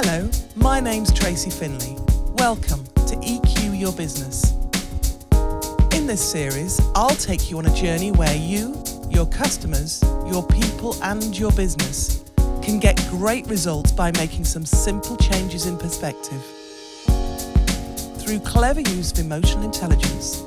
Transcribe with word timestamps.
Hello, 0.00 0.30
my 0.54 0.78
name's 0.78 1.12
Tracy 1.12 1.50
Finley. 1.50 1.96
Welcome 2.34 2.84
to 3.08 3.16
EQ 3.16 3.80
Your 3.80 3.92
Business. 3.92 4.52
In 5.92 6.06
this 6.06 6.22
series, 6.22 6.80
I'll 6.94 7.16
take 7.16 7.50
you 7.50 7.58
on 7.58 7.66
a 7.66 7.74
journey 7.74 8.12
where 8.12 8.36
you, 8.36 8.80
your 9.10 9.26
customers, 9.26 10.00
your 10.24 10.46
people, 10.46 10.94
and 11.02 11.36
your 11.36 11.50
business 11.50 12.22
can 12.62 12.78
get 12.78 12.96
great 13.10 13.44
results 13.48 13.90
by 13.90 14.12
making 14.12 14.44
some 14.44 14.64
simple 14.64 15.16
changes 15.16 15.66
in 15.66 15.76
perspective. 15.76 16.44
Through 18.18 18.38
clever 18.46 18.82
use 18.82 19.10
of 19.10 19.18
emotional 19.18 19.64
intelligence, 19.64 20.44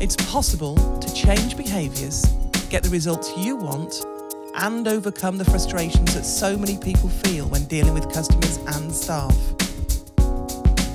it's 0.00 0.16
possible 0.32 0.74
to 1.00 1.12
change 1.12 1.54
behaviours, 1.54 2.24
get 2.70 2.82
the 2.82 2.88
results 2.88 3.36
you 3.36 3.56
want, 3.56 4.06
and 4.56 4.88
overcome 4.88 5.38
the 5.38 5.44
frustrations 5.44 6.14
that 6.14 6.24
so 6.24 6.56
many 6.56 6.76
people 6.78 7.08
feel 7.08 7.46
when 7.48 7.64
dealing 7.64 7.94
with 7.94 8.12
customers 8.12 8.58
and 8.74 8.92
staff. 8.92 9.36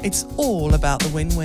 It's 0.04 0.26
all 0.38 0.74
about 0.74 1.00
the 1.02 1.10
win 1.14 1.36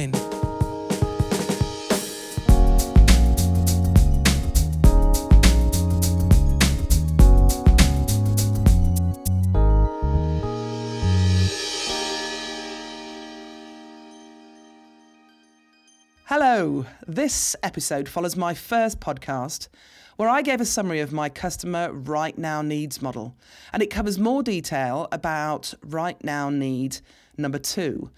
Hello, 16.28 16.84
this 17.06 17.54
episode 17.62 18.08
follows 18.08 18.34
my 18.34 18.52
first 18.52 18.98
podcast 18.98 19.68
where 20.16 20.28
I 20.28 20.42
gave 20.42 20.60
a 20.60 20.64
summary 20.64 20.98
of 20.98 21.12
my 21.12 21.28
customer 21.28 21.92
right 21.92 22.36
now 22.36 22.62
needs 22.62 23.00
model, 23.00 23.36
and 23.72 23.80
it 23.80 23.90
covers 23.90 24.18
more 24.18 24.42
detail 24.42 25.06
about 25.12 25.72
right 25.84 26.20
now 26.24 26.50
need 26.50 26.98
number 27.38 27.60
two. 27.60 28.10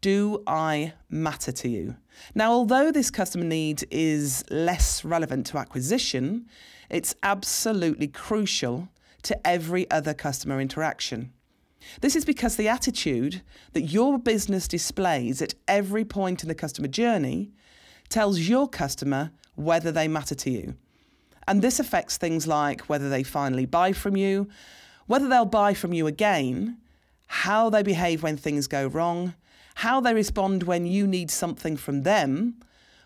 Do 0.00 0.42
I 0.46 0.94
matter 1.10 1.52
to 1.52 1.68
you? 1.68 1.96
Now, 2.34 2.50
although 2.50 2.90
this 2.90 3.10
customer 3.10 3.44
need 3.44 3.84
is 3.90 4.42
less 4.50 5.04
relevant 5.04 5.44
to 5.48 5.58
acquisition, 5.58 6.46
it's 6.88 7.14
absolutely 7.22 8.08
crucial 8.08 8.88
to 9.24 9.46
every 9.46 9.88
other 9.90 10.14
customer 10.14 10.62
interaction. 10.62 11.34
This 12.00 12.16
is 12.16 12.24
because 12.24 12.56
the 12.56 12.68
attitude 12.68 13.42
that 13.72 13.82
your 13.82 14.18
business 14.18 14.68
displays 14.68 15.40
at 15.42 15.54
every 15.66 16.04
point 16.04 16.42
in 16.42 16.48
the 16.48 16.54
customer 16.54 16.88
journey 16.88 17.50
tells 18.08 18.40
your 18.40 18.68
customer 18.68 19.30
whether 19.54 19.92
they 19.92 20.08
matter 20.08 20.34
to 20.34 20.50
you. 20.50 20.74
And 21.46 21.62
this 21.62 21.80
affects 21.80 22.16
things 22.16 22.46
like 22.46 22.82
whether 22.82 23.08
they 23.08 23.22
finally 23.22 23.66
buy 23.66 23.92
from 23.92 24.16
you, 24.16 24.48
whether 25.06 25.28
they'll 25.28 25.44
buy 25.44 25.74
from 25.74 25.92
you 25.92 26.06
again, 26.06 26.78
how 27.26 27.70
they 27.70 27.82
behave 27.82 28.22
when 28.22 28.36
things 28.36 28.66
go 28.66 28.86
wrong, 28.86 29.34
how 29.76 30.00
they 30.00 30.14
respond 30.14 30.64
when 30.64 30.86
you 30.86 31.06
need 31.06 31.30
something 31.30 31.76
from 31.76 32.02
them, 32.02 32.54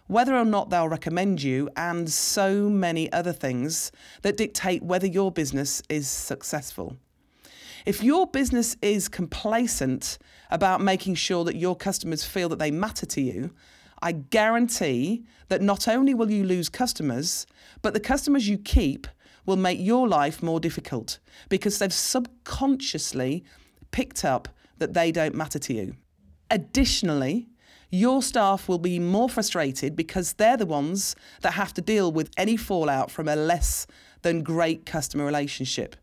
whether 0.06 0.36
or 0.36 0.44
not 0.44 0.70
they'll 0.70 0.88
recommend 0.88 1.42
you, 1.42 1.70
and 1.76 2.10
so 2.10 2.68
many 2.68 3.10
other 3.12 3.32
things 3.32 3.90
that 4.22 4.36
dictate 4.36 4.82
whether 4.82 5.06
your 5.06 5.30
business 5.30 5.82
is 5.88 6.08
successful. 6.08 6.96
If 7.84 8.02
your 8.02 8.26
business 8.26 8.76
is 8.80 9.08
complacent 9.08 10.16
about 10.50 10.80
making 10.80 11.16
sure 11.16 11.44
that 11.44 11.56
your 11.56 11.76
customers 11.76 12.24
feel 12.24 12.48
that 12.48 12.58
they 12.58 12.70
matter 12.70 13.04
to 13.04 13.20
you, 13.20 13.50
I 14.00 14.12
guarantee 14.12 15.24
that 15.48 15.60
not 15.60 15.86
only 15.86 16.14
will 16.14 16.30
you 16.30 16.44
lose 16.44 16.70
customers, 16.70 17.46
but 17.82 17.92
the 17.92 18.00
customers 18.00 18.48
you 18.48 18.56
keep 18.56 19.06
will 19.44 19.56
make 19.56 19.78
your 19.78 20.08
life 20.08 20.42
more 20.42 20.60
difficult 20.60 21.18
because 21.50 21.78
they've 21.78 21.92
subconsciously 21.92 23.44
picked 23.90 24.24
up 24.24 24.48
that 24.78 24.94
they 24.94 25.12
don't 25.12 25.34
matter 25.34 25.58
to 25.58 25.74
you. 25.74 25.94
Additionally, 26.50 27.48
your 27.90 28.22
staff 28.22 28.66
will 28.66 28.78
be 28.78 28.98
more 28.98 29.28
frustrated 29.28 29.94
because 29.94 30.32
they're 30.32 30.56
the 30.56 30.66
ones 30.66 31.14
that 31.42 31.52
have 31.52 31.74
to 31.74 31.82
deal 31.82 32.10
with 32.10 32.30
any 32.38 32.56
fallout 32.56 33.10
from 33.10 33.28
a 33.28 33.36
less 33.36 33.86
than 34.22 34.42
great 34.42 34.86
customer 34.86 35.24
relationship. 35.26 35.96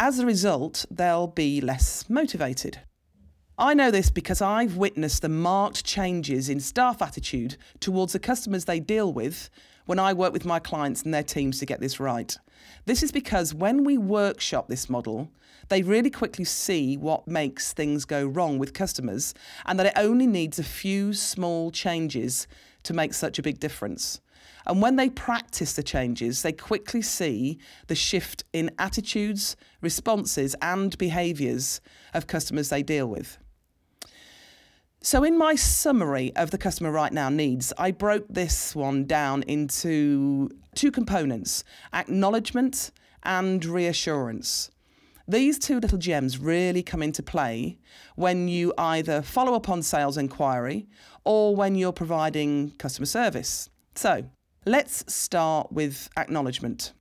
As 0.00 0.20
a 0.20 0.26
result, 0.26 0.84
they'll 0.92 1.26
be 1.26 1.60
less 1.60 2.08
motivated. 2.08 2.78
I 3.58 3.74
know 3.74 3.90
this 3.90 4.10
because 4.10 4.40
I've 4.40 4.76
witnessed 4.76 5.22
the 5.22 5.28
marked 5.28 5.84
changes 5.84 6.48
in 6.48 6.60
staff 6.60 7.02
attitude 7.02 7.56
towards 7.80 8.12
the 8.12 8.20
customers 8.20 8.64
they 8.64 8.78
deal 8.78 9.12
with 9.12 9.50
when 9.86 9.98
I 9.98 10.12
work 10.12 10.32
with 10.32 10.44
my 10.44 10.60
clients 10.60 11.02
and 11.02 11.12
their 11.12 11.24
teams 11.24 11.58
to 11.58 11.66
get 11.66 11.80
this 11.80 11.98
right. 11.98 12.36
This 12.86 13.02
is 13.02 13.10
because 13.10 13.52
when 13.52 13.82
we 13.82 13.98
workshop 13.98 14.68
this 14.68 14.88
model, 14.88 15.32
they 15.68 15.82
really 15.82 16.10
quickly 16.10 16.44
see 16.44 16.96
what 16.96 17.26
makes 17.26 17.72
things 17.72 18.04
go 18.04 18.24
wrong 18.24 18.60
with 18.60 18.74
customers 18.74 19.34
and 19.66 19.80
that 19.80 19.86
it 19.86 19.94
only 19.96 20.28
needs 20.28 20.60
a 20.60 20.64
few 20.64 21.12
small 21.12 21.72
changes 21.72 22.46
to 22.84 22.94
make 22.94 23.14
such 23.14 23.40
a 23.40 23.42
big 23.42 23.58
difference. 23.58 24.20
And 24.66 24.82
when 24.82 24.96
they 24.96 25.08
practice 25.08 25.72
the 25.72 25.82
changes, 25.82 26.42
they 26.42 26.52
quickly 26.52 27.02
see 27.02 27.58
the 27.86 27.94
shift 27.94 28.44
in 28.52 28.70
attitudes, 28.78 29.56
responses, 29.80 30.54
and 30.60 30.96
behaviours 30.98 31.80
of 32.12 32.26
customers 32.26 32.68
they 32.68 32.82
deal 32.82 33.06
with. 33.06 33.38
So, 35.00 35.22
in 35.22 35.38
my 35.38 35.54
summary 35.54 36.34
of 36.34 36.50
the 36.50 36.58
customer 36.58 36.90
right 36.90 37.12
now 37.12 37.28
needs, 37.28 37.72
I 37.78 37.92
broke 37.92 38.26
this 38.28 38.74
one 38.74 39.04
down 39.04 39.42
into 39.44 40.50
two 40.74 40.90
components 40.90 41.64
acknowledgement 41.92 42.90
and 43.22 43.64
reassurance. 43.64 44.70
These 45.28 45.58
two 45.58 45.78
little 45.78 45.98
gems 45.98 46.38
really 46.38 46.82
come 46.82 47.02
into 47.02 47.22
play 47.22 47.78
when 48.16 48.48
you 48.48 48.72
either 48.78 49.22
follow 49.22 49.54
up 49.54 49.68
on 49.68 49.82
sales 49.82 50.16
inquiry 50.16 50.88
or 51.24 51.54
when 51.54 51.74
you're 51.74 51.92
providing 51.92 52.70
customer 52.78 53.06
service. 53.06 53.68
So, 53.98 54.26
Let's 54.64 55.12
start 55.12 55.72
with 55.72 56.08
acknowledgement. 56.16 56.92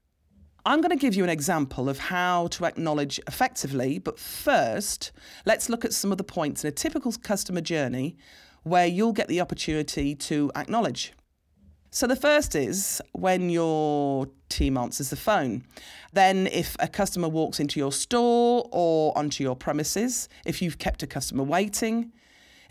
I'm 0.65 0.79
going 0.79 0.97
to 0.97 1.01
give 1.05 1.13
you 1.13 1.23
an 1.23 1.29
example 1.29 1.89
of 1.89 1.99
how 1.99 2.47
to 2.47 2.65
acknowledge 2.65 3.19
effectively, 3.27 3.99
but 3.99 4.17
first, 4.17 5.11
let's 5.45 5.69
look 5.69 5.85
at 5.85 5.93
some 5.93 6.11
of 6.11 6.17
the 6.17 6.23
points 6.23 6.63
in 6.63 6.69
a 6.69 6.71
typical 6.71 7.11
customer 7.11 7.61
journey 7.61 8.17
where 8.63 8.87
you'll 8.87 9.11
get 9.11 9.27
the 9.27 9.41
opportunity 9.41 10.15
to 10.15 10.51
acknowledge. 10.55 11.13
So, 11.91 12.07
the 12.07 12.15
first 12.15 12.55
is 12.55 12.99
when 13.11 13.51
your 13.51 14.27
team 14.49 14.75
answers 14.75 15.11
the 15.11 15.17
phone. 15.17 15.65
Then, 16.13 16.47
if 16.47 16.75
a 16.79 16.87
customer 16.87 17.27
walks 17.27 17.59
into 17.59 17.79
your 17.79 17.91
store 17.91 18.67
or 18.71 19.15
onto 19.15 19.43
your 19.43 19.55
premises, 19.55 20.29
if 20.45 20.63
you've 20.63 20.79
kept 20.79 21.03
a 21.03 21.07
customer 21.07 21.43
waiting, 21.43 22.11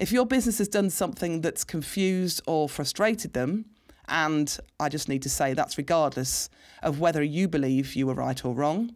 if 0.01 0.11
your 0.11 0.27
business 0.27 0.59
has 0.59 0.69
done 0.69 0.91
something 0.91 1.43
that's 1.43 1.65
confused 1.65 2.43
or 2.47 2.69
frustrated 2.69 3.33
them, 3.35 3.67
and 4.09 4.57
I 4.79 4.89
just 4.89 5.09
need 5.09 5.23
to 5.23 5.31
say 5.31 5.55
that's 5.55 5.79
regardless 5.79 6.49
of 6.83 7.01
whether 7.01 7.23
you 7.23 7.49
believe 7.49 7.95
you 7.95 8.07
were 8.07 8.15
right 8.15 8.45
or 8.45 8.55
wrong. 8.55 8.95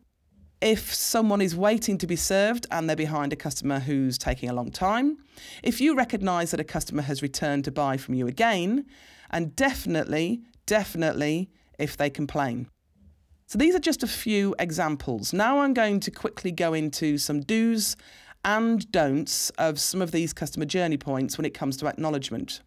If 0.61 0.93
someone 0.93 1.41
is 1.41 1.57
waiting 1.57 1.97
to 1.99 2.07
be 2.07 2.17
served 2.17 2.67
and 2.71 2.89
they're 2.89 2.97
behind 2.97 3.33
a 3.33 3.37
customer 3.37 3.81
who's 3.81 4.19
taking 4.19 4.51
a 4.51 4.55
long 4.55 4.71
time, 4.71 5.17
if 5.63 5.81
you 5.81 5.97
recognise 5.97 6.51
that 6.51 6.61
a 6.61 6.65
customer 6.65 7.03
has 7.03 7.23
returned 7.23 7.65
to 7.65 7.73
buy 7.73 7.97
from 7.97 8.15
you 8.15 8.27
again, 8.27 8.85
and 9.31 9.57
definitely, 9.57 10.43
definitely 10.67 11.51
if 11.79 11.97
they 11.97 12.11
complain. 12.11 12.69
So 13.47 13.59
these 13.59 13.75
are 13.75 13.81
just 13.81 14.03
a 14.03 14.07
few 14.07 14.55
examples. 14.59 15.33
Now 15.33 15.61
I'm 15.61 15.75
going 15.75 15.99
to 16.01 16.11
quickly 16.11 16.53
go 16.53 16.75
into 16.75 17.19
some 17.19 17.41
do's 17.41 17.97
and 18.45 18.91
don'ts 18.93 19.51
of 19.51 19.81
some 19.81 20.01
of 20.01 20.13
these 20.13 20.33
customer 20.33 20.65
journey 20.65 20.97
points 20.97 21.37
when 21.37 21.45
it 21.45 21.55
comes 21.55 21.77
to 21.79 21.87
acknowledgement. 21.87 22.61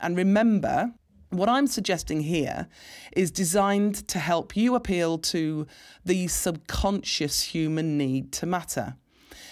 And 0.00 0.16
remember, 0.16 0.92
what 1.38 1.48
I'm 1.48 1.66
suggesting 1.66 2.22
here 2.22 2.68
is 3.16 3.30
designed 3.30 4.06
to 4.08 4.18
help 4.18 4.56
you 4.56 4.74
appeal 4.74 5.18
to 5.18 5.66
the 6.04 6.28
subconscious 6.28 7.42
human 7.42 7.96
need 7.98 8.32
to 8.32 8.46
matter. 8.46 8.96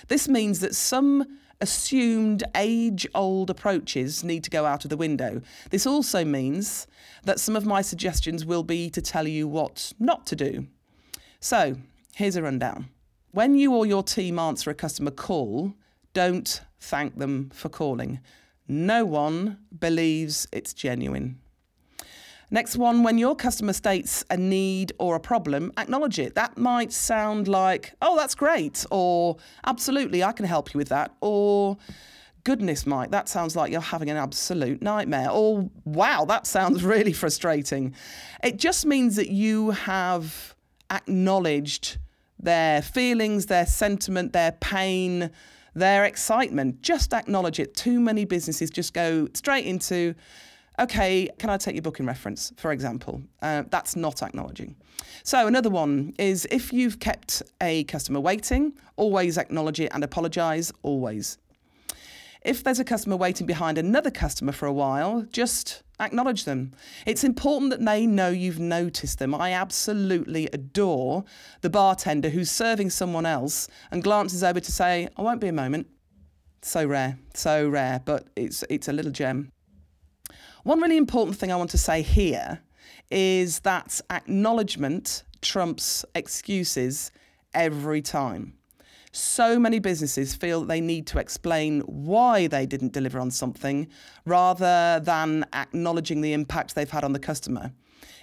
This 0.09 0.29
means 0.29 0.61
that 0.61 0.75
some 0.75 1.39
assumed 1.61 2.45
age 2.55 3.07
old 3.15 3.49
approaches 3.49 4.23
need 4.23 4.45
to 4.45 4.51
go 4.51 4.67
out 4.67 4.85
of 4.85 4.91
the 4.91 4.97
window. 4.97 5.41
This 5.71 5.87
also 5.87 6.25
means 6.25 6.87
that 7.25 7.41
some 7.41 7.57
of 7.57 7.65
my 7.65 7.81
suggestions 7.81 8.45
will 8.45 8.63
be 8.63 8.91
to 8.91 9.01
tell 9.01 9.27
you 9.27 9.49
what 9.49 9.93
not 9.99 10.27
to 10.27 10.37
do. 10.37 10.67
So, 11.41 11.77
here's 12.15 12.37
a 12.37 12.43
rundown. 12.43 12.89
When 13.31 13.57
you 13.57 13.75
or 13.75 13.87
your 13.87 14.03
team 14.03 14.39
answer 14.39 14.71
a 14.71 14.75
customer 14.75 15.11
call, 15.11 15.75
don't 16.13 16.61
thank 16.79 17.19
them 17.19 17.51
for 17.53 17.69
calling. 17.69 18.21
No 18.69 19.05
one 19.05 19.59
believes 19.79 20.47
it's 20.53 20.73
genuine. 20.73 21.41
Next 22.51 22.77
one, 22.77 23.03
when 23.03 23.19
your 23.19 23.35
customer 23.35 23.73
states 23.73 24.25
a 24.31 24.37
need 24.37 24.93
or 24.99 25.17
a 25.17 25.21
problem, 25.21 25.73
acknowledge 25.79 26.19
it. 26.19 26.35
That 26.35 26.59
might 26.59 26.93
sound 26.93 27.49
like, 27.49 27.95
oh, 28.03 28.17
that's 28.17 28.35
great, 28.35 28.85
or 28.91 29.37
absolutely, 29.67 30.23
I 30.23 30.33
can 30.33 30.47
help 30.47 30.75
you 30.75 30.79
with 30.79 30.89
that, 30.89 31.15
or 31.21 31.79
goodness, 32.45 32.87
Mike, 32.87 33.11
that 33.11 33.29
sounds 33.29 33.57
like 33.57 33.73
you're 33.73 33.81
having 33.81 34.11
an 34.11 34.17
absolute 34.17 34.83
nightmare, 34.83 35.31
or 35.31 35.71
wow, 35.85 36.25
that 36.27 36.47
sounds 36.47 36.85
really 36.95 37.13
frustrating. 37.13 37.95
It 38.43 38.59
just 38.59 38.87
means 38.87 39.17
that 39.17 39.31
you 39.31 39.71
have 39.71 40.55
acknowledged 40.91 41.99
their 42.39 42.83
feelings, 42.83 43.47
their 43.47 43.67
sentiment, 43.67 44.33
their 44.35 44.53
pain, 44.53 45.31
their 45.75 46.05
excitement. 46.05 46.83
Just 46.83 47.15
acknowledge 47.15 47.59
it. 47.59 47.75
Too 47.75 47.99
many 47.99 48.27
businesses 48.27 48.71
just 48.71 48.93
go 48.93 49.29
straight 49.35 49.65
into, 49.65 50.15
okay, 50.79 51.29
can 51.39 51.51
I 51.51 51.57
take 51.57 51.75
your 51.75 51.83
booking 51.83 52.07
reference, 52.07 52.53
for 52.57 52.73
example? 52.73 53.23
Uh, 53.43 53.65
that's 53.71 53.97
not 53.97 54.23
acknowledging. 54.23 54.77
So, 55.23 55.47
another 55.47 55.71
one 55.71 56.15
is 56.19 56.47
if 56.51 56.73
you've 56.73 57.01
kept 57.01 57.43
a 57.61 57.85
customer 57.85 58.21
waiting, 58.21 58.75
always 58.97 59.39
acknowledge 59.39 59.81
it 59.81 59.91
and 59.95 60.05
apologise, 60.05 60.73
always. 60.83 61.39
If 62.45 62.63
there's 62.63 62.79
a 62.79 62.85
customer 62.85 63.17
waiting 63.17 63.47
behind 63.47 63.79
another 63.79 64.11
customer 64.11 64.53
for 64.53 64.67
a 64.67 64.73
while, 64.73 65.23
just 65.33 65.83
acknowledge 65.99 66.45
them. 66.45 66.73
It's 67.07 67.25
important 67.25 67.71
that 67.71 67.83
they 67.83 68.07
know 68.07 68.29
you've 68.29 68.59
noticed 68.59 69.19
them. 69.19 69.35
I 69.35 69.53
absolutely 69.53 70.49
adore 70.53 71.25
the 71.63 71.71
bartender 71.71 72.29
who's 72.29 72.51
serving 72.51 72.91
someone 72.91 73.25
else 73.25 73.67
and 73.91 74.03
glances 74.03 74.45
over 74.45 74.61
to 74.61 74.73
say, 74.73 75.09
I 75.17 75.23
won't 75.23 75.41
be 75.41 75.49
a 75.49 75.53
moment. 75.53 75.87
So 76.61 76.85
rare, 76.87 77.19
so 77.33 77.69
rare, 77.69 78.03
but 78.05 78.29
it's 78.37 78.65
it's 78.71 78.89
a 78.89 78.93
little 78.93 79.13
gem. 79.13 79.51
One 80.65 80.81
really 80.81 80.97
important 80.97 81.37
thing 81.37 81.53
I 81.53 81.57
want 81.57 81.69
to 81.73 81.79
say 81.79 82.01
here 82.01 82.63
is 83.11 83.61
that 83.61 84.01
acknowledgement 84.09 85.25
trumps 85.43 86.07
excuses 86.15 87.11
every 87.53 88.01
time. 88.01 88.55
So 89.13 89.59
many 89.59 89.79
businesses 89.79 90.35
feel 90.35 90.65
they 90.65 90.81
need 90.81 91.07
to 91.09 91.19
explain 91.19 91.83
why 91.83 92.47
they 92.47 92.65
didn't 92.65 92.95
deliver 92.95 93.21
on 93.21 93.31
something 93.31 93.89
rather 94.25 95.01
than 95.05 95.45
acknowledging 95.53 96.23
the 96.23 96.33
impact 96.33 96.75
they've 96.75 96.91
had 96.91 97.05
on 97.05 97.13
the 97.13 97.19
customer. 97.19 97.71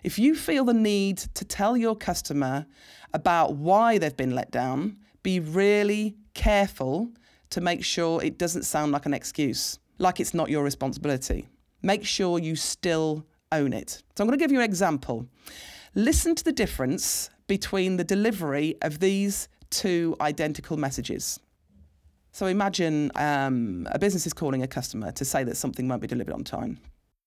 If 0.03 0.17
you 0.17 0.33
feel 0.33 0.65
the 0.65 0.73
need 0.73 1.19
to 1.35 1.45
tell 1.45 1.77
your 1.77 1.95
customer 1.95 2.65
about 3.13 3.53
why 3.53 3.99
they've 3.99 4.17
been 4.17 4.33
let 4.33 4.49
down, 4.49 4.97
be 5.21 5.39
really 5.39 6.15
careful 6.33 7.11
to 7.51 7.61
make 7.61 7.85
sure 7.85 8.19
it 8.23 8.39
doesn't 8.39 8.63
sound 8.63 8.93
like 8.93 9.05
an 9.05 9.13
excuse, 9.13 9.77
like 9.99 10.19
it's 10.19 10.33
not 10.33 10.49
your 10.49 10.63
responsibility. 10.63 11.47
Make 11.81 12.05
sure 12.05 12.39
you 12.39 12.55
still 12.55 13.25
own 13.51 13.73
it. 13.73 14.01
So 14.15 14.23
I'm 14.23 14.27
going 14.27 14.37
to 14.37 14.43
give 14.43 14.51
you 14.51 14.59
an 14.59 14.65
example. 14.65 15.25
Listen 15.95 16.35
to 16.35 16.43
the 16.43 16.51
difference 16.51 17.29
between 17.47 17.97
the 17.97 18.03
delivery 18.03 18.75
of 18.81 18.99
these 18.99 19.49
two 19.69 20.15
identical 20.21 20.77
messages. 20.77 21.39
So 22.31 22.45
imagine 22.45 23.11
um, 23.15 23.87
a 23.91 23.99
business 23.99 24.25
is 24.25 24.33
calling 24.33 24.63
a 24.63 24.67
customer 24.67 25.11
to 25.11 25.25
say 25.25 25.43
that 25.43 25.57
something 25.57 25.87
won't 25.87 26.01
be 26.01 26.07
delivered 26.07 26.33
on 26.33 26.43
time. 26.45 26.79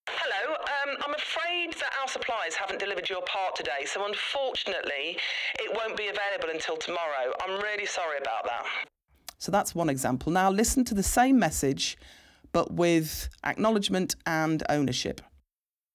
Hello, 0.08 0.54
um, 0.54 0.96
I'm 1.04 1.14
afraid 1.14 1.74
that 1.74 1.92
our 2.00 2.08
suppliers 2.08 2.54
haven't 2.54 2.78
delivered 2.78 3.10
your 3.10 3.22
part 3.22 3.54
today, 3.54 3.84
so 3.84 4.06
unfortunately, 4.06 5.18
it 5.58 5.76
won't 5.76 5.96
be 5.96 6.04
available 6.04 6.48
until 6.50 6.76
tomorrow. 6.76 7.32
I'm 7.42 7.60
really 7.60 7.86
sorry 7.86 8.16
about 8.18 8.44
that. 8.44 8.64
So 9.38 9.52
that's 9.52 9.74
one 9.74 9.90
example. 9.90 10.32
Now 10.32 10.50
listen 10.50 10.84
to 10.84 10.94
the 10.94 11.02
same 11.02 11.38
message, 11.38 11.98
but 12.54 12.72
with 12.72 13.28
acknowledgement 13.44 14.14
and 14.24 14.62
ownership. 14.70 15.20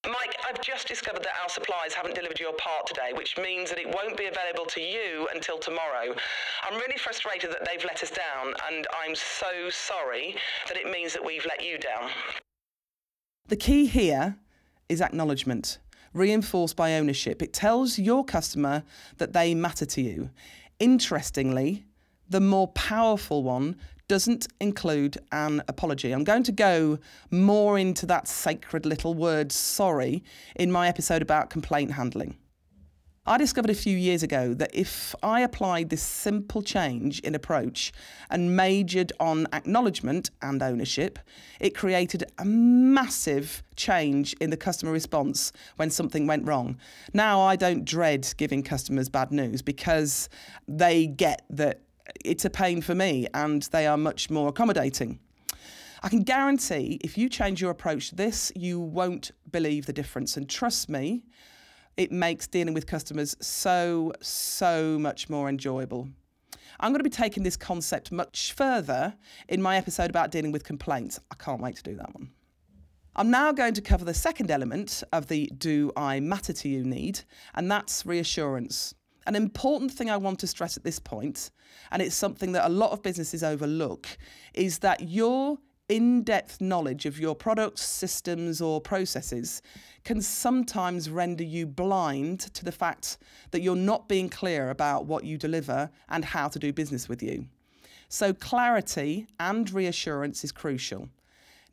Mike, 0.05 0.35
I've 0.47 0.61
just 0.61 0.87
discovered 0.87 1.23
that 1.23 1.33
our 1.41 1.49
suppliers 1.49 1.93
haven't 1.93 2.15
delivered 2.15 2.39
your 2.39 2.53
part 2.53 2.85
today, 2.85 3.11
which 3.13 3.37
means 3.37 3.69
that 3.69 3.79
it 3.79 3.87
won't 3.87 4.17
be 4.17 4.25
available 4.25 4.65
to 4.65 4.81
you 4.81 5.27
until 5.33 5.57
tomorrow. 5.57 6.13
I'm 6.63 6.77
really 6.77 6.97
frustrated 6.97 7.49
that 7.51 7.65
they've 7.65 7.83
let 7.83 8.03
us 8.03 8.11
down, 8.11 8.53
and 8.69 8.85
I'm 9.03 9.15
so 9.15 9.69
sorry 9.69 10.35
that 10.67 10.77
it 10.77 10.91
means 10.91 11.13
that 11.13 11.25
we've 11.25 11.45
let 11.45 11.65
you 11.65 11.77
down. 11.77 12.09
The 13.47 13.55
key 13.55 13.87
here 13.87 14.37
is 14.89 15.01
acknowledgement, 15.01 15.79
reinforced 16.13 16.75
by 16.75 16.95
ownership. 16.95 17.41
It 17.41 17.53
tells 17.53 17.97
your 17.97 18.23
customer 18.23 18.83
that 19.17 19.33
they 19.33 19.55
matter 19.55 19.85
to 19.85 20.01
you. 20.01 20.29
Interestingly, 20.79 21.85
the 22.29 22.41
more 22.41 22.67
powerful 22.69 23.43
one 23.43 23.75
doesn't 24.09 24.47
include 24.59 25.17
an 25.31 25.63
apology. 25.69 26.11
I'm 26.11 26.25
going 26.25 26.43
to 26.43 26.51
go 26.51 26.99
more 27.31 27.79
into 27.79 28.05
that 28.07 28.27
sacred 28.27 28.85
little 28.85 29.13
word 29.13 29.53
sorry 29.53 30.23
in 30.57 30.71
my 30.71 30.89
episode 30.89 31.21
about 31.21 31.49
complaint 31.49 31.91
handling. 31.91 32.35
I 33.25 33.37
discovered 33.37 33.69
a 33.69 33.75
few 33.75 33.95
years 33.95 34.23
ago 34.23 34.55
that 34.55 34.71
if 34.73 35.13
I 35.21 35.41
applied 35.41 35.89
this 35.89 36.01
simple 36.01 36.63
change 36.63 37.19
in 37.19 37.35
approach 37.35 37.91
and 38.31 38.55
majored 38.55 39.13
on 39.19 39.45
acknowledgement 39.53 40.31
and 40.41 40.63
ownership, 40.63 41.19
it 41.59 41.75
created 41.75 42.23
a 42.39 42.45
massive 42.45 43.61
change 43.75 44.33
in 44.41 44.49
the 44.49 44.57
customer 44.57 44.91
response 44.91 45.51
when 45.75 45.91
something 45.91 46.25
went 46.25 46.47
wrong. 46.47 46.79
Now 47.13 47.39
I 47.39 47.55
don't 47.55 47.85
dread 47.85 48.33
giving 48.37 48.63
customers 48.63 49.09
bad 49.09 49.31
news 49.31 49.61
because 49.61 50.27
they 50.67 51.05
get 51.05 51.45
that 51.51 51.81
it's 52.23 52.45
a 52.45 52.49
pain 52.49 52.81
for 52.81 52.95
me 52.95 53.27
and 53.33 53.63
they 53.71 53.87
are 53.87 53.97
much 53.97 54.29
more 54.29 54.49
accommodating. 54.49 55.19
I 56.01 56.09
can 56.09 56.23
guarantee 56.23 56.99
if 57.03 57.17
you 57.17 57.27
change 57.29 57.61
your 57.61 57.71
approach 57.71 58.09
to 58.09 58.15
this, 58.15 58.51
you 58.55 58.79
won't 58.79 59.31
believe 59.51 59.85
the 59.85 59.93
difference. 59.93 60.37
And 60.37 60.49
trust 60.49 60.89
me, 60.89 61.23
it 61.97 62.11
makes 62.11 62.47
dealing 62.47 62.73
with 62.73 62.87
customers 62.87 63.35
so, 63.41 64.13
so 64.21 64.97
much 64.97 65.29
more 65.29 65.49
enjoyable. 65.49 66.07
I'm 66.79 66.91
going 66.91 66.99
to 66.99 67.03
be 67.03 67.09
taking 67.09 67.43
this 67.43 67.57
concept 67.57 68.11
much 68.11 68.53
further 68.53 69.13
in 69.49 69.61
my 69.61 69.75
episode 69.75 70.09
about 70.09 70.31
dealing 70.31 70.53
with 70.53 70.63
complaints. 70.63 71.19
I 71.29 71.35
can't 71.35 71.61
wait 71.61 71.75
to 71.75 71.83
do 71.83 71.95
that 71.95 72.13
one. 72.13 72.31
I'm 73.17 73.29
now 73.29 73.51
going 73.51 73.73
to 73.73 73.81
cover 73.81 74.05
the 74.05 74.13
second 74.13 74.49
element 74.49 75.03
of 75.11 75.27
the 75.27 75.51
Do 75.57 75.91
I 75.97 76.21
Matter 76.21 76.53
to 76.53 76.69
You 76.69 76.85
need, 76.85 77.19
and 77.53 77.69
that's 77.69 78.05
reassurance. 78.05 78.95
An 79.29 79.35
important 79.35 79.91
thing 79.91 80.09
I 80.09 80.17
want 80.17 80.39
to 80.39 80.47
stress 80.47 80.75
at 80.75 80.83
this 80.83 80.97
point, 80.97 81.51
and 81.91 82.01
it's 82.01 82.15
something 82.15 82.51
that 82.53 82.65
a 82.65 82.73
lot 82.73 82.93
of 82.93 83.03
businesses 83.03 83.43
overlook, 83.43 84.07
is 84.55 84.79
that 84.79 85.07
your 85.07 85.59
in 85.87 86.23
depth 86.23 86.59
knowledge 86.59 87.05
of 87.05 87.19
your 87.19 87.35
products, 87.35 87.83
systems, 87.83 88.59
or 88.59 88.81
processes 88.81 89.61
can 90.03 90.19
sometimes 90.19 91.11
render 91.11 91.43
you 91.43 91.67
blind 91.67 92.39
to 92.55 92.65
the 92.65 92.71
fact 92.71 93.19
that 93.51 93.61
you're 93.61 93.75
not 93.75 94.09
being 94.09 94.29
clear 94.29 94.71
about 94.71 95.05
what 95.05 95.23
you 95.23 95.37
deliver 95.37 95.91
and 96.09 96.25
how 96.25 96.47
to 96.47 96.57
do 96.57 96.73
business 96.73 97.07
with 97.07 97.21
you. 97.21 97.45
So, 98.07 98.33
clarity 98.33 99.27
and 99.39 99.69
reassurance 99.69 100.43
is 100.43 100.51
crucial. 100.51 101.07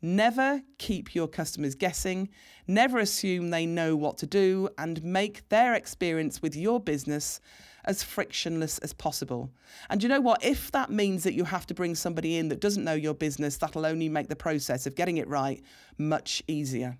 Never 0.01 0.61
keep 0.77 1.15
your 1.15 1.27
customers 1.27 1.73
guessing, 1.75 2.29
never 2.67 2.99
assume 2.99 3.49
they 3.49 3.65
know 3.65 3.95
what 3.95 4.17
to 4.19 4.27
do, 4.27 4.69
and 4.77 5.03
make 5.03 5.47
their 5.49 5.73
experience 5.73 6.41
with 6.41 6.55
your 6.55 6.79
business 6.79 7.39
as 7.85 8.03
frictionless 8.03 8.77
as 8.79 8.93
possible. 8.93 9.49
And 9.89 10.03
you 10.03 10.09
know 10.09 10.21
what? 10.21 10.43
If 10.43 10.71
that 10.71 10.91
means 10.91 11.23
that 11.23 11.33
you 11.33 11.45
have 11.45 11.65
to 11.67 11.73
bring 11.73 11.95
somebody 11.95 12.37
in 12.37 12.49
that 12.49 12.59
doesn't 12.59 12.83
know 12.83 12.93
your 12.93 13.13
business, 13.13 13.57
that'll 13.57 13.85
only 13.85 14.09
make 14.09 14.27
the 14.27 14.35
process 14.35 14.85
of 14.85 14.95
getting 14.95 15.17
it 15.17 15.27
right 15.27 15.63
much 15.97 16.43
easier. 16.47 16.97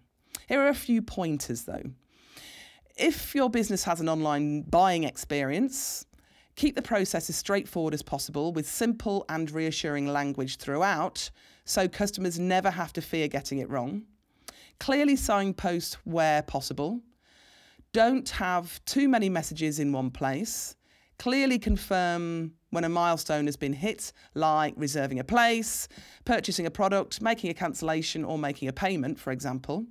Here 0.48 0.62
are 0.62 0.70
a 0.70 0.76
few 0.76 1.02
pointers 1.02 1.64
though. 1.64 1.84
If 2.96 3.36
your 3.36 3.50
business 3.50 3.84
has 3.84 4.02
an 4.02 4.10
online 4.10 4.62
buying 4.62 5.04
experience, 5.04 6.06
keep 6.56 6.76
the 6.76 6.82
process 6.82 7.30
as 7.30 7.36
straightforward 7.36 7.94
as 7.94 8.02
possible 8.02 8.52
with 8.54 8.68
simple 8.68 9.26
and 9.30 9.52
reassuring 9.52 10.08
language 10.08 10.58
throughout 10.58 11.30
so 11.68 11.88
customers 11.88 12.40
never 12.40 12.72
have 12.72 12.94
to 12.94 13.02
fear 13.02 13.28
getting 13.28 13.60
it 13.60 13.70
wrong. 13.70 14.04
Clearly 14.80 15.18
signpost 15.18 15.96
where 16.06 16.42
possible. 16.42 17.02
Don't 17.92 18.30
have 18.30 18.84
too 18.86 19.10
many 19.10 19.28
messages 19.28 19.78
in 19.78 19.92
one 19.92 20.10
place. 20.10 20.78
Clearly 21.20 21.60
confirm 21.60 22.54
when 22.70 22.86
a 22.86 22.90
milestone 22.90 23.48
has 23.48 23.58
been 23.58 23.74
hit, 23.74 24.14
like 24.34 24.76
reserving 24.78 25.20
a 25.20 25.26
place, 25.26 25.90
purchasing 26.24 26.66
a 26.66 26.72
product, 26.72 27.22
making 27.22 27.50
a 27.50 27.54
cancellation, 27.54 28.24
or 28.24 28.38
making 28.38 28.70
a 28.70 28.74
payment, 28.74 29.20
for 29.20 29.32
example. 29.32 29.86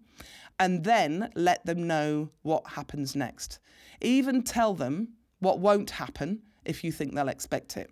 And 0.59 0.83
then 0.83 1.31
let 1.35 1.67
them 1.67 1.87
know 1.87 2.31
what 2.41 2.67
happens 2.67 3.15
next. 3.15 3.59
Even 4.01 4.43
tell 4.43 4.73
them 4.73 5.09
what 5.41 5.59
won't 5.59 5.91
happen 5.91 6.41
if 6.65 6.83
you 6.83 6.91
think 6.91 7.15
they'll 7.15 7.29
expect 7.29 7.77
it. 7.77 7.91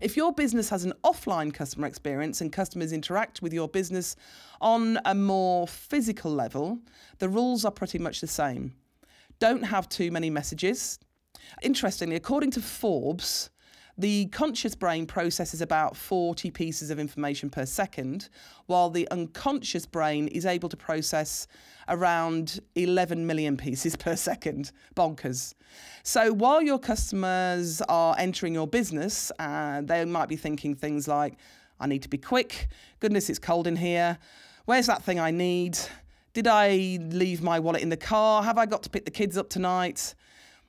If 0.00 0.16
your 0.16 0.32
business 0.32 0.68
has 0.70 0.84
an 0.84 0.92
offline 1.04 1.54
customer 1.54 1.86
experience 1.86 2.40
and 2.40 2.52
customers 2.52 2.92
interact 2.92 3.40
with 3.40 3.52
your 3.52 3.68
business 3.68 4.16
on 4.60 4.98
a 5.04 5.14
more 5.14 5.68
physical 5.68 6.32
level, 6.32 6.80
the 7.18 7.28
rules 7.28 7.64
are 7.64 7.70
pretty 7.70 7.98
much 7.98 8.20
the 8.20 8.26
same. 8.26 8.74
Don't 9.38 9.62
have 9.62 9.88
too 9.88 10.10
many 10.10 10.30
messages. 10.30 10.98
Interestingly, 11.62 12.16
according 12.16 12.50
to 12.52 12.60
Forbes, 12.60 13.50
the 13.96 14.26
conscious 14.26 14.74
brain 14.74 15.06
processes 15.06 15.60
about 15.60 15.96
40 15.96 16.50
pieces 16.50 16.90
of 16.90 16.98
information 16.98 17.48
per 17.48 17.64
second, 17.64 18.28
while 18.66 18.90
the 18.90 19.08
unconscious 19.10 19.86
brain 19.86 20.28
is 20.28 20.46
able 20.46 20.68
to 20.68 20.76
process 20.76 21.46
around 21.88 22.60
11 22.74 23.26
million 23.26 23.56
pieces 23.56 23.94
per 23.96 24.16
second. 24.16 24.72
Bonkers. 24.96 25.54
So 26.02 26.32
while 26.32 26.62
your 26.62 26.78
customers 26.78 27.80
are 27.88 28.16
entering 28.18 28.54
your 28.54 28.66
business, 28.66 29.30
uh, 29.38 29.82
they 29.82 30.04
might 30.04 30.28
be 30.28 30.36
thinking 30.36 30.74
things 30.74 31.06
like, 31.06 31.34
I 31.78 31.86
need 31.86 32.02
to 32.02 32.08
be 32.08 32.18
quick. 32.18 32.68
Goodness, 33.00 33.30
it's 33.30 33.38
cold 33.38 33.66
in 33.66 33.76
here. 33.76 34.18
Where's 34.64 34.86
that 34.86 35.02
thing 35.02 35.20
I 35.20 35.30
need? 35.30 35.78
Did 36.32 36.48
I 36.48 36.98
leave 37.10 37.42
my 37.42 37.60
wallet 37.60 37.82
in 37.82 37.90
the 37.90 37.96
car? 37.96 38.42
Have 38.42 38.58
I 38.58 38.66
got 38.66 38.82
to 38.84 38.90
pick 38.90 39.04
the 39.04 39.10
kids 39.10 39.36
up 39.36 39.48
tonight? 39.50 40.14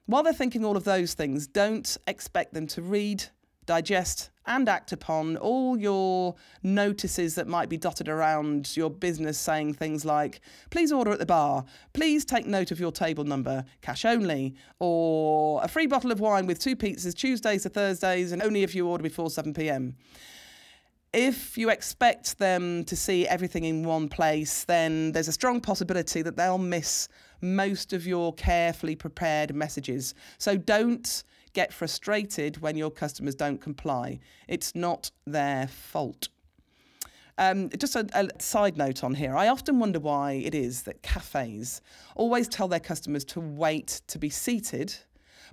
While 0.07 0.21
they're 0.21 0.33
thinking 0.33 0.63
all 0.63 0.77
of 0.77 0.83
those 0.83 1.15
things, 1.15 1.47
don't 1.47 1.97
expect 2.05 2.53
them 2.53 2.67
to 2.67 2.81
read, 2.81 3.23
digest 3.65 4.29
and 4.45 4.69
act 4.69 4.91
upon 4.91 5.37
all 5.37 5.75
your 5.75 6.35
notices 6.61 7.33
that 7.33 7.47
might 7.47 7.69
be 7.69 7.77
dotted 7.77 8.07
around 8.07 8.77
your 8.77 8.91
business 8.91 9.39
saying 9.39 9.73
things 9.73 10.05
like, 10.05 10.39
please 10.69 10.91
order 10.91 11.11
at 11.11 11.17
the 11.17 11.25
bar, 11.25 11.65
please 11.93 12.23
take 12.23 12.45
note 12.45 12.69
of 12.69 12.79
your 12.79 12.91
table 12.91 13.23
number, 13.23 13.65
cash 13.81 14.05
only, 14.05 14.53
or 14.79 15.63
a 15.63 15.67
free 15.67 15.87
bottle 15.87 16.11
of 16.11 16.19
wine 16.19 16.45
with 16.45 16.59
two 16.59 16.75
pizzas 16.75 17.15
Tuesdays 17.15 17.63
to 17.63 17.69
Thursdays 17.69 18.31
and 18.31 18.43
only 18.43 18.61
if 18.61 18.75
you 18.75 18.87
order 18.87 19.01
before 19.01 19.31
7 19.31 19.53
pm. 19.53 19.95
If 21.11 21.57
you 21.57 21.69
expect 21.69 22.37
them 22.37 22.83
to 22.83 22.95
see 22.95 23.27
everything 23.27 23.63
in 23.63 23.83
one 23.83 24.09
place, 24.09 24.65
then 24.65 25.13
there's 25.13 25.29
a 25.29 25.33
strong 25.33 25.61
possibility 25.61 26.21
that 26.21 26.35
they'll 26.35 26.57
miss 26.57 27.07
most 27.45 27.93
of 27.93 28.05
your 28.05 28.33
carefully 28.33 28.95
prepared 28.95 29.55
messages. 29.55 30.13
So 30.37 30.57
don't 30.57 31.23
get 31.53 31.71
frustrated 31.71 32.61
when 32.61 32.75
your 32.75 32.91
customers 32.91 33.35
don't 33.35 33.61
comply. 33.61 34.19
It's 34.47 34.75
not 34.75 35.11
their 35.25 35.67
fault. 35.67 36.27
Um, 37.37 37.69
just 37.77 37.95
a, 37.95 38.07
a, 38.13 38.29
side 38.41 38.77
note 38.77 39.03
on 39.03 39.13
here. 39.13 39.35
I 39.35 39.49
often 39.49 39.79
wonder 39.79 39.99
why 39.99 40.33
it 40.33 40.55
is 40.55 40.83
that 40.83 41.01
cafes 41.01 41.81
always 42.15 42.47
tell 42.47 42.67
their 42.67 42.79
customers 42.79 43.25
to 43.25 43.41
wait 43.41 44.01
to 44.07 44.17
be 44.17 44.29
seated, 44.29 44.95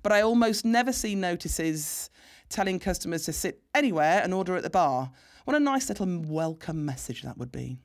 but 0.03 0.13
I 0.13 0.21
almost 0.21 0.65
never 0.65 0.93
see 0.93 1.17
notices 1.17 2.09
telling 2.49 2.79
customers 2.79 3.25
to 3.25 3.33
sit 3.33 3.63
anywhere 3.75 4.21
and 4.23 4.33
order 4.33 4.55
at 4.55 4.63
the 4.63 4.71
bar. 4.71 5.11
What 5.45 5.57
a 5.57 5.61
nice 5.61 5.89
little 5.89 6.07
welcome 6.07 6.85
message 6.85 7.23
that 7.23 7.37
would 7.37 7.51
be. 7.51 7.79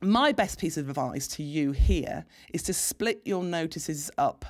My 0.00 0.30
best 0.30 0.60
piece 0.60 0.76
of 0.76 0.88
advice 0.88 1.26
to 1.28 1.42
you 1.42 1.72
here 1.72 2.24
is 2.52 2.62
to 2.64 2.72
split 2.72 3.20
your 3.24 3.42
notices 3.42 4.12
up 4.16 4.44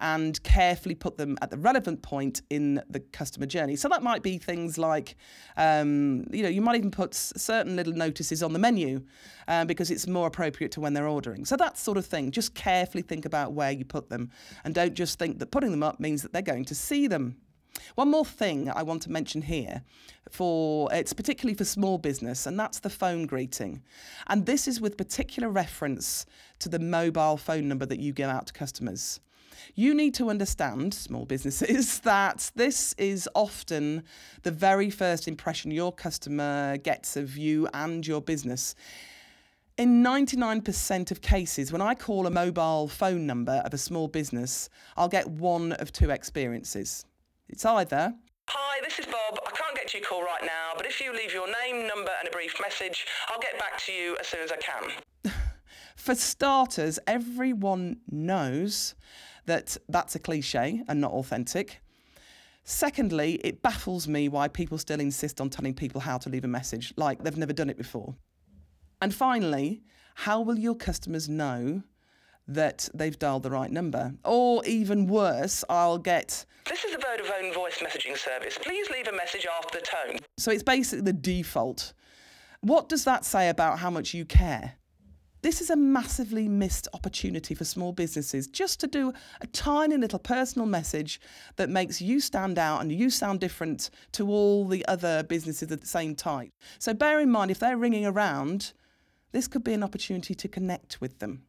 and 0.00 0.42
carefully 0.42 0.94
put 0.94 1.18
them 1.18 1.36
at 1.42 1.50
the 1.50 1.58
relevant 1.58 2.00
point 2.00 2.40
in 2.48 2.82
the 2.88 3.00
customer 3.00 3.44
journey. 3.44 3.76
So 3.76 3.88
that 3.88 4.02
might 4.02 4.22
be 4.22 4.38
things 4.38 4.78
like, 4.78 5.16
um, 5.58 6.24
you 6.30 6.42
know, 6.42 6.48
you 6.48 6.62
might 6.62 6.76
even 6.76 6.90
put 6.90 7.14
certain 7.14 7.76
little 7.76 7.92
notices 7.92 8.42
on 8.42 8.54
the 8.54 8.58
menu 8.58 9.02
um, 9.48 9.66
because 9.66 9.90
it's 9.90 10.06
more 10.06 10.26
appropriate 10.26 10.72
to 10.72 10.80
when 10.80 10.94
they're 10.94 11.08
ordering. 11.08 11.44
So 11.44 11.56
that 11.56 11.76
sort 11.76 11.98
of 11.98 12.06
thing. 12.06 12.30
Just 12.30 12.54
carefully 12.54 13.02
think 13.02 13.26
about 13.26 13.52
where 13.52 13.72
you 13.72 13.84
put 13.84 14.08
them 14.08 14.30
and 14.64 14.74
don't 14.74 14.94
just 14.94 15.18
think 15.18 15.38
that 15.40 15.50
putting 15.50 15.72
them 15.72 15.82
up 15.82 16.00
means 16.00 16.22
that 16.22 16.32
they're 16.32 16.40
going 16.40 16.64
to 16.66 16.74
see 16.74 17.06
them. 17.06 17.36
One 17.94 18.10
more 18.10 18.24
thing 18.24 18.70
I 18.70 18.82
want 18.82 19.02
to 19.02 19.10
mention 19.10 19.42
here 19.42 19.82
for 20.30 20.92
it's 20.92 21.12
particularly 21.12 21.54
for 21.54 21.64
small 21.64 21.98
business 21.98 22.46
and 22.46 22.58
that's 22.58 22.80
the 22.80 22.90
phone 22.90 23.26
greeting. 23.26 23.82
And 24.26 24.46
this 24.46 24.66
is 24.66 24.80
with 24.80 24.96
particular 24.96 25.48
reference 25.48 26.26
to 26.58 26.68
the 26.68 26.78
mobile 26.78 27.36
phone 27.36 27.68
number 27.68 27.86
that 27.86 28.00
you 28.00 28.12
give 28.12 28.28
out 28.28 28.48
to 28.48 28.52
customers. 28.52 29.20
You 29.74 29.94
need 29.94 30.14
to 30.14 30.30
understand, 30.30 30.94
small 30.94 31.24
businesses, 31.24 32.00
that 32.04 32.50
this 32.54 32.94
is 32.98 33.28
often 33.34 34.04
the 34.42 34.50
very 34.50 34.90
first 34.90 35.28
impression 35.28 35.70
your 35.70 35.92
customer 35.92 36.76
gets 36.78 37.16
of 37.16 37.36
you 37.36 37.68
and 37.74 38.06
your 38.06 38.20
business. 38.20 38.74
In 39.78 40.02
99% 40.02 41.10
of 41.10 41.20
cases, 41.20 41.70
when 41.70 41.82
I 41.82 41.94
call 41.94 42.26
a 42.26 42.30
mobile 42.30 42.88
phone 42.88 43.26
number 43.26 43.60
of 43.64 43.74
a 43.74 43.78
small 43.78 44.08
business, 44.08 44.70
I'll 44.96 45.08
get 45.08 45.28
one 45.28 45.72
of 45.72 45.92
two 45.92 46.10
experiences. 46.10 47.04
It's 47.48 47.64
either 47.64 48.14
Hi, 48.48 48.80
this 48.82 48.98
is 48.98 49.06
Bob. 49.06 49.38
I 49.46 49.50
can't 49.50 49.74
get 49.74 49.88
to 49.88 49.98
your 49.98 50.06
call 50.06 50.22
right 50.22 50.42
now, 50.42 50.72
but 50.76 50.86
if 50.86 51.00
you 51.00 51.12
leave 51.12 51.32
your 51.32 51.46
name, 51.46 51.88
number, 51.88 52.10
and 52.18 52.28
a 52.28 52.30
brief 52.30 52.54
message, 52.60 53.06
I'll 53.28 53.40
get 53.40 53.58
back 53.58 53.78
to 53.86 53.92
you 53.92 54.16
as 54.20 54.28
soon 54.28 54.40
as 54.40 54.52
I 54.52 54.56
can. 54.56 55.32
For 55.96 56.14
starters, 56.14 57.00
everyone 57.08 57.98
knows 58.08 58.94
that 59.46 59.76
that's 59.88 60.14
a 60.14 60.20
cliche 60.20 60.82
and 60.86 61.00
not 61.00 61.12
authentic. 61.12 61.80
Secondly, 62.62 63.40
it 63.42 63.62
baffles 63.62 64.06
me 64.06 64.28
why 64.28 64.48
people 64.48 64.78
still 64.78 65.00
insist 65.00 65.40
on 65.40 65.50
telling 65.50 65.74
people 65.74 66.00
how 66.00 66.18
to 66.18 66.28
leave 66.28 66.44
a 66.44 66.48
message, 66.48 66.92
like 66.96 67.22
they've 67.22 67.36
never 67.36 67.52
done 67.52 67.70
it 67.70 67.78
before. 67.78 68.14
And 69.00 69.12
finally, 69.14 69.82
how 70.14 70.40
will 70.40 70.58
your 70.58 70.74
customers 70.74 71.28
know 71.28 71.82
that 72.48 72.88
they've 72.94 73.18
dialed 73.18 73.42
the 73.42 73.50
right 73.50 73.70
number? 73.70 74.14
Or 74.24 74.64
even 74.64 75.06
worse, 75.06 75.64
I'll 75.68 75.98
get. 75.98 76.44
This 76.68 76.84
is 76.84 76.92
the 76.92 76.98
Vodafone 76.98 77.54
voice 77.54 77.78
messaging 77.78 78.16
service. 78.16 78.58
Please 78.62 78.88
leave 78.90 79.08
a 79.08 79.12
message 79.12 79.46
after 79.46 79.78
the 79.78 79.84
tone. 79.84 80.18
So 80.38 80.50
it's 80.50 80.62
basically 80.62 81.02
the 81.02 81.12
default. 81.12 81.92
What 82.60 82.88
does 82.88 83.04
that 83.04 83.24
say 83.24 83.48
about 83.48 83.78
how 83.78 83.90
much 83.90 84.14
you 84.14 84.24
care? 84.24 84.74
This 85.42 85.60
is 85.60 85.70
a 85.70 85.76
massively 85.76 86.48
missed 86.48 86.88
opportunity 86.92 87.54
for 87.54 87.64
small 87.64 87.92
businesses 87.92 88.48
just 88.48 88.80
to 88.80 88.88
do 88.88 89.12
a 89.40 89.46
tiny 89.46 89.96
little 89.96 90.18
personal 90.18 90.66
message 90.66 91.20
that 91.54 91.68
makes 91.68 92.00
you 92.00 92.18
stand 92.18 92.58
out 92.58 92.80
and 92.80 92.90
you 92.90 93.10
sound 93.10 93.38
different 93.38 93.90
to 94.12 94.28
all 94.28 94.66
the 94.66 94.84
other 94.88 95.22
businesses 95.22 95.70
of 95.70 95.80
the 95.80 95.86
same 95.86 96.16
type. 96.16 96.50
So 96.80 96.94
bear 96.94 97.20
in 97.20 97.30
mind, 97.30 97.52
if 97.52 97.60
they're 97.60 97.76
ringing 97.76 98.06
around, 98.06 98.72
this 99.30 99.46
could 99.46 99.62
be 99.62 99.74
an 99.74 99.84
opportunity 99.84 100.34
to 100.34 100.48
connect 100.48 101.00
with 101.00 101.20
them. 101.20 101.44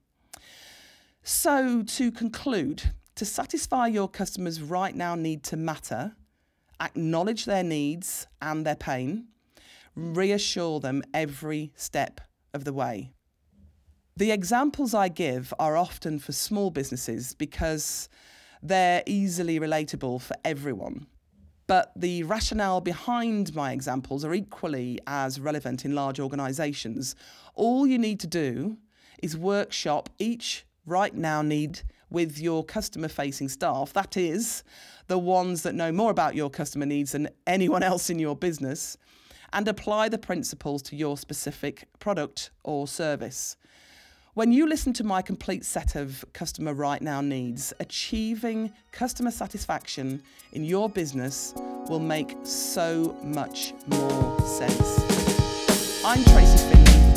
So, 1.30 1.84
to 1.84 2.10
conclude, 2.10 2.94
to 3.16 3.26
satisfy 3.26 3.88
your 3.88 4.08
customers' 4.08 4.62
right 4.62 4.96
now 4.96 5.14
need 5.16 5.44
to 5.44 5.58
matter, 5.58 6.16
acknowledge 6.80 7.44
their 7.44 7.66
needs 7.66 8.28
and 8.42 8.66
their 8.66 8.78
pain, 8.78 9.28
reassure 9.94 10.80
them 10.80 11.04
every 11.14 11.74
step 11.76 12.22
of 12.54 12.64
the 12.64 12.72
way. 12.72 13.12
The 14.16 14.32
examples 14.32 14.94
I 14.94 15.10
give 15.10 15.54
are 15.60 15.76
often 15.76 16.18
for 16.18 16.32
small 16.32 16.72
businesses 16.72 17.34
because 17.34 18.08
they're 18.64 19.04
easily 19.06 19.60
relatable 19.60 20.22
for 20.22 20.38
everyone. 20.46 21.08
But 21.68 21.92
the 21.94 22.24
rationale 22.24 22.80
behind 22.80 23.54
my 23.54 23.74
examples 23.74 24.24
are 24.24 24.34
equally 24.34 25.02
as 25.06 25.42
relevant 25.42 25.84
in 25.84 25.94
large 25.94 26.22
organisations. 26.22 27.16
All 27.54 27.86
you 27.86 27.98
need 27.98 28.22
to 28.22 28.28
do 28.28 28.78
is 29.22 29.36
workshop 29.36 30.08
each 30.20 30.64
right 30.88 31.14
now 31.14 31.44
need 31.44 31.82
with 32.10 32.40
your 32.40 32.64
customer 32.64 33.10
facing 33.10 33.50
staff. 33.50 33.94
That 33.94 34.18
is, 34.18 34.64
the 35.08 35.20
ones 35.20 35.62
that 35.64 35.76
know 35.76 35.92
more 35.92 36.10
about 36.10 36.36
your 36.36 36.50
customer 36.50 36.86
needs 36.86 37.12
than 37.12 37.30
anyone 37.46 37.84
else 37.84 38.10
in 38.10 38.18
your 38.18 38.36
business, 38.36 38.98
and 39.54 39.68
apply 39.68 40.10
the 40.10 40.18
principles 40.18 40.82
to 40.84 40.96
your 40.96 41.18
specific 41.18 41.88
product 42.00 42.50
or 42.64 42.88
service. 42.88 43.58
When 44.34 44.52
you 44.52 44.68
listen 44.68 44.94
to 44.94 45.04
my 45.04 45.22
complete 45.22 45.66
set 45.66 45.96
of 45.96 46.24
customer 46.34 46.74
right 46.74 47.02
now 47.02 47.22
needs, 47.22 47.74
achieving 47.80 48.72
customer 48.92 49.32
satisfaction 49.32 50.22
in 50.54 50.64
your 50.64 50.90
business 50.90 51.54
will 51.90 52.00
make 52.00 52.36
so 52.44 53.18
much 53.24 53.74
more 53.88 54.40
sense. 54.42 56.04
I'm 56.06 56.24
Tracy 56.24 56.58
Finley 56.70 57.17